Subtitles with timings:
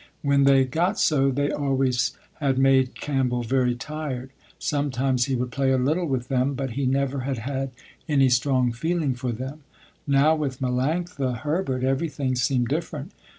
[0.23, 4.31] When they got so, they always had made Campbell very tired.
[4.57, 7.69] Sometimes he would play a little with them, but he never had had
[8.09, 9.59] any strong feeling for them.
[10.07, 13.11] Now with Melanctha Herbert everything seemed different.